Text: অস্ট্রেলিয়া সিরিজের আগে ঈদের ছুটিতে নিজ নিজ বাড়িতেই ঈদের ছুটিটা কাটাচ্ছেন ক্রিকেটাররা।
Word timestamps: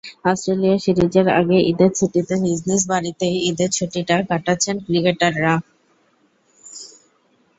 অস্ট্রেলিয়া 0.25 0.77
সিরিজের 0.79 1.27
আগে 1.39 1.57
ঈদের 1.71 1.91
ছুটিতে 1.99 2.33
নিজ 2.43 2.59
নিজ 2.69 2.81
বাড়িতেই 2.87 3.35
ঈদের 3.49 3.69
ছুটিটা 3.77 4.15
কাটাচ্ছেন 4.29 4.75
ক্রিকেটাররা। 4.85 5.53